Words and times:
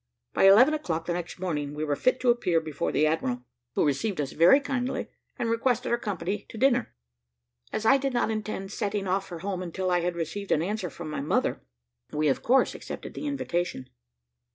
By 0.33 0.45
eleven 0.45 0.73
o'clock 0.73 1.05
the 1.05 1.13
next 1.13 1.37
morning, 1.39 1.75
we 1.75 1.83
were 1.83 1.95
fit 1.95 2.19
to 2.21 2.31
appear 2.31 2.59
before 2.59 2.91
the 2.91 3.05
admiral, 3.05 3.45
who 3.75 3.85
received 3.85 4.19
us 4.19 4.31
very 4.31 4.59
kindly, 4.59 5.09
and 5.37 5.47
requested 5.47 5.91
our 5.91 5.99
company 5.99 6.47
to 6.49 6.57
dinner. 6.57 6.95
As 7.71 7.85
I 7.85 7.97
did 7.97 8.11
not 8.11 8.31
intend 8.31 8.71
setting 8.71 9.07
off 9.07 9.27
for 9.27 9.37
home 9.45 9.61
until 9.61 9.91
I 9.91 9.99
had 9.99 10.15
received 10.15 10.51
an 10.51 10.63
answer 10.63 10.89
from 10.89 11.11
my 11.11 11.21
mother, 11.21 11.61
we, 12.11 12.29
of 12.29 12.41
course, 12.41 12.73
accepted 12.73 13.13
the 13.13 13.27
invitation. 13.27 13.91